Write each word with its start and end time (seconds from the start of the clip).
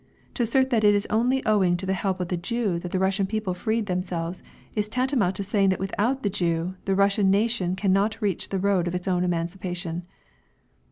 To 0.33 0.41
assert 0.41 0.71
that 0.71 0.83
it 0.83 0.95
is 0.95 1.05
only 1.11 1.45
owing 1.45 1.77
to 1.77 1.85
the 1.85 1.93
help 1.93 2.19
of 2.19 2.29
the 2.29 2.35
Jew 2.35 2.79
that 2.79 2.91
the 2.91 2.97
Russian 2.97 3.27
people 3.27 3.53
freed 3.53 3.85
themselves 3.85 4.41
is 4.73 4.89
tantamount 4.89 5.35
to 5.35 5.43
saying 5.43 5.69
that 5.69 5.79
without 5.79 6.23
the 6.23 6.29
Jew, 6.31 6.73
the 6.85 6.95
Russian 6.95 7.29
nation 7.29 7.75
can 7.75 7.93
not 7.93 8.19
reach 8.19 8.49
the 8.49 8.57
road 8.57 8.87
of 8.87 8.95
its 8.95 9.07
own 9.07 9.23
emancipation. 9.23 10.07